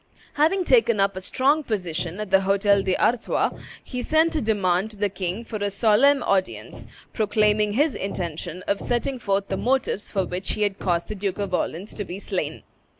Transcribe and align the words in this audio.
Having 0.33 0.65
taken 0.65 0.99
up 0.99 1.15
a 1.15 1.21
strong 1.21 1.61
position 1.63 2.19
at 2.19 2.31
the 2.31 2.41
Hotel 2.41 2.81
d'Artois, 2.81 3.51
he 3.83 4.01
sent 4.01 4.35
a 4.35 4.41
demand 4.41 4.89
to 4.89 4.97
the 4.97 5.09
king 5.09 5.45
for 5.45 5.57
a 5.57 5.69
solemn 5.69 6.23
audience, 6.23 6.87
proclaiming 7.13 7.73
his 7.73 7.93
intention 7.93 8.63
of 8.65 8.79
setting 8.79 9.19
forth 9.19 9.49
the 9.49 9.57
motives 9.57 10.09
for 10.09 10.25
which 10.25 10.53
he 10.53 10.63
had 10.63 10.79
caused 10.79 11.07
the 11.07 11.13
Duke 11.13 11.37
of 11.37 11.53
Orleans 11.53 11.93
to 11.93 12.03
be 12.03 12.17
slain. 12.17 12.63